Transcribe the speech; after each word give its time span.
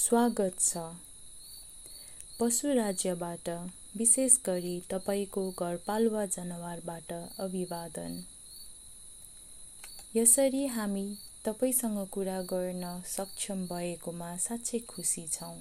स्वागत 0.00 0.60
छ। 0.60 0.82
पशु 2.40 2.68
राज्यबाट 2.74 3.48
विशेष 3.96 4.36
गरी 4.46 4.72
तपाईँको 4.90 5.42
घरपालुवा 5.50 6.24
जनावरबाट 6.26 7.12
अभिवादन। 7.40 8.12
यसरी 10.16 10.64
हामी 10.66 11.04
तपाईँसँग 11.44 11.98
कुरा 12.12 12.40
गर्न 12.52 12.84
सक्षम 13.06 13.66
भएकोमा 13.66 14.30
साँच्चै 14.36 14.78
खुसी 14.88 15.26
छौँ। 15.32 15.58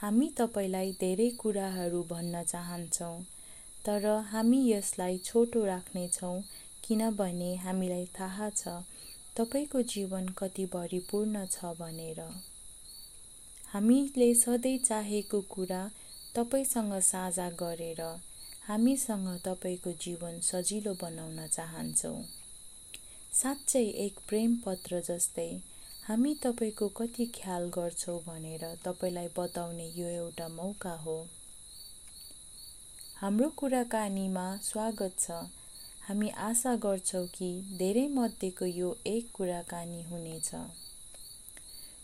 हामी 0.00 0.28
तपाईँलाई 0.38 0.92
धेरै 1.00 1.28
कुराहरू 1.40 2.02
भन्न 2.10 2.42
चाहन्छौँ 2.44 3.18
तर 3.86 4.06
हामी 4.30 4.60
यसलाई 4.70 5.18
छोटो 5.24 5.64
राख्नेछौँ 5.64 6.38
किनभने 6.84 7.54
हामीलाई 7.66 8.06
थाहा 8.20 8.48
छ 8.56 8.80
तपाईँको 9.36 9.82
जीवन 9.94 10.28
कति 10.38 10.66
भरिपूर्ण 10.74 11.44
छ 11.48 11.74
भनेर। 11.80 12.24
हामीले 13.74 14.34
सधैँ 14.34 14.78
चाहेको 14.78 15.40
कुरा 15.50 15.82
तपाईँसँग 16.36 16.92
साझा 17.00 17.48
गरेर 17.50 18.00
हामीसँग 18.66 19.28
तपाईँको 19.44 19.92
जीवन 20.02 20.40
सजिलो 20.40 20.94
बनाउन 20.94 21.46
चाहन्छौँ। 21.46 22.22
साँच्चै 23.32 23.84
एक 24.06 24.18
प्रेम 24.28 24.56
पत्र 24.66 25.00
जस्तै 25.00 25.46
हामी 26.08 26.34
तपाईँको 26.42 26.88
कति 26.98 27.26
ख्याल 27.36 27.68
गर्छौँ 27.68 28.18
भनेर 28.26 28.64
तपाईँलाई 28.84 29.28
बताउने 29.38 29.88
यो 29.96 30.08
एउटा 30.08 30.48
मौका 30.48 30.94
हो। 30.96 31.16
हाम्रो 33.20 33.48
कुराकानीमा 33.56 34.46
स्वागत 34.62 35.16
छ। 35.20 35.40
हामी 36.08 36.28
आशा 36.42 36.74
गर्छौँ 36.82 37.26
कि 37.28 37.50
धेरै 37.78 38.06
मध्येको 38.08 38.66
यो 38.66 38.96
एक 39.06 39.30
कुराकानी 39.34 40.02
हुनेछ। 40.02 40.54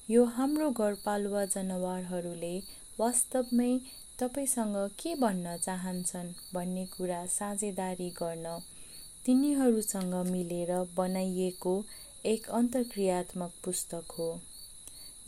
यो 0.08 0.24
हाम्रो 0.24 0.68
घरपालुवा 0.70 1.44
जनावरहरूले 1.52 2.50
वास्तवमै 2.98 3.70
तपाईँसँग 4.18 4.76
के 4.98 5.14
भन्न 5.14 5.56
चाहन्छन् 5.56 6.28
भन्ने 6.54 6.84
कुरा 6.86 7.24
साझेदारी 7.28 8.08
गर्न 8.18 8.58
तिनीहरूसँग 9.26 10.14
मिलेर 10.26 10.70
बनाइएको 10.96 11.72
एक 12.24 12.46
अन्तर्क्रियात्मक 12.58 13.52
पुस्तक 13.64 14.12
हो। 14.18 14.28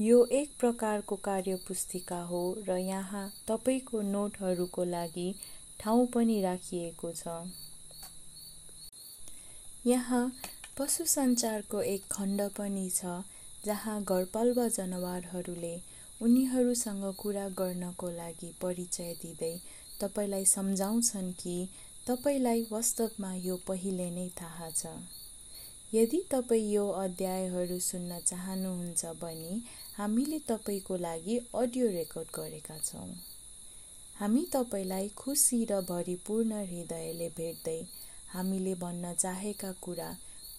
यो 0.00 0.24
एक 0.32 0.52
प्रकारको 0.60 1.16
कार्यपुस्तिका 1.24 2.20
हो 2.24 2.42
र 2.68 2.76
यहाँ 2.78 3.24
तपाईँको 3.48 4.02
नोटहरूको 4.10 4.84
लागि 4.84 5.28
ठाउँ 5.80 6.06
पनि 6.14 6.40
राखिएको 6.42 7.10
छ। 7.12 7.34
यहाँ 9.86 10.22
पशु 10.78 11.04
सञ्चारको 11.14 11.82
एक 11.94 12.06
खण्ड 12.12 12.48
पनि 12.58 12.88
छ 12.94 13.18
जहाँ 13.68 13.96
घरपालुवा 14.04 14.66
जनावरहरूले 14.76 15.74
उनीहरूसँग 16.20 17.04
कुरा 17.18 17.48
गर्नको 17.58 18.10
लागि 18.12 18.50
परिचय 18.62 19.14
दिँदै 19.22 19.54
तपाईँलाई 20.00 20.44
सम्झाउँछन् 20.46 21.32
कि 21.40 21.56
तपाईँलाई 22.06 22.66
वास्तवमा 22.70 23.34
यो 23.44 23.56
पहिले 23.68 24.10
नै 24.10 24.28
थाहा 24.40 24.68
छ। 24.70 24.92
यदि 25.94 26.20
तपाईँ 26.30 26.70
यो 26.72 26.84
अध्यायहरू 27.02 27.78
सुन्न 27.80 28.18
चाहनुहुन्छ 28.20 29.04
भने 29.20 29.54
हामीले 29.96 30.38
तपाईँको 30.48 30.96
लागि 30.96 31.36
अडियो 31.54 31.86
रेकर्ड 31.90 32.28
गरेका 32.34 32.78
छौँ। 32.84 33.08
हामी 34.18 34.42
तपाईँलाई 34.52 35.08
खुसी 35.16 35.58
र 35.70 35.80
भरिपूर्ण 35.88 36.64
हृदयले 36.64 37.28
भेट्दै 37.36 37.80
हामीले 38.32 38.74
भन्न 38.74 39.12
चाहेका 39.14 39.72
कुरा 39.82 40.10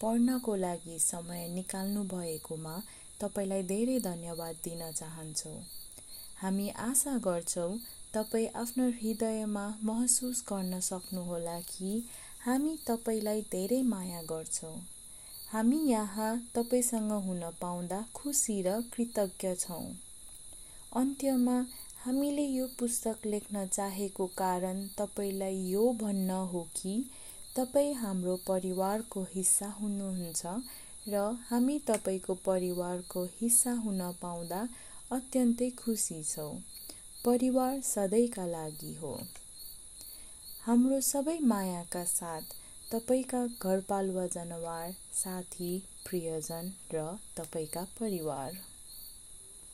पढ्नको 0.02 0.54
लागि 0.56 0.98
समय 1.00 1.48
निकाल्नु 1.54 2.02
भएकोमा 2.12 2.74
तपाईँलाई 3.20 3.62
धेरै 3.64 3.98
धन्यवाद 4.00 4.56
दिन 4.64 4.90
चाहन्छौँ। 4.92 5.58
हामी 6.36 6.68
आशा 6.80 7.16
गर्छौँ 7.18 7.78
तपाईँ 8.14 8.46
आफ्नो 8.54 8.88
हृदयमा 8.92 9.66
महसुस 9.82 10.44
गर्न 10.48 10.80
सक्नुहोला 10.82 11.58
कि 11.68 11.92
हामी 12.44 12.76
तपाईँलाई 12.86 13.40
धेरै 13.52 13.82
माया 13.84 14.22
गर्छौँ। 14.30 14.76
हामी 15.52 15.78
यहाँ 15.86 16.30
तपाईँसँग 16.54 17.12
हुन 17.26 17.42
पाउँदा 17.60 18.04
खुसी 18.14 18.60
र 18.62 18.80
कृतज्ञ 18.92 19.54
छौँ। 19.56 19.84
अन्त्यमा 20.96 21.56
हामीले 22.04 22.44
यो 22.44 22.66
पुस्तक 22.78 23.26
लेख्न 23.26 23.66
चाहेको 23.68 24.26
कारण 24.36 24.86
तपाईँलाई 24.98 25.56
यो 25.68 25.82
भन्न 26.00 26.30
हो 26.52 26.62
कि 26.76 26.94
तपाईँ 27.56 27.94
हाम्रो 27.94 28.36
परिवारको 28.46 29.22
हिस्सा 29.34 29.68
हुनुहुन्छ 29.78 30.46
र 31.08 31.20
हामी 31.48 31.78
तपाईँको 31.78 32.34
परिवारको 32.34 33.24
हिस्सा 33.24 33.72
हुन 33.72 34.00
पाउँदा 34.22 34.68
अत्यन्तै 35.12 35.70
खुसी 35.70 36.22
छौँ। 36.22 36.54
परिवार 37.24 37.80
सधैँका 37.80 38.46
लागि 38.46 38.94
हो। 38.94 39.12
हाम्रो 40.64 41.00
सबै 41.00 41.38
मायाका 41.44 42.04
साथ 42.04 42.42
तपाईँका 42.92 43.46
घरपालुवा 43.46 44.26
जनावर 44.26 44.92
साथी 45.14 45.72
प्रियजन 46.06 46.72
र 46.94 47.06
तपाईँका 47.36 47.84
परिवार। 48.00 48.69